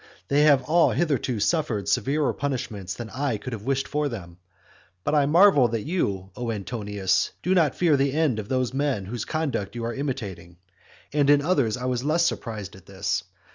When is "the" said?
7.95-8.11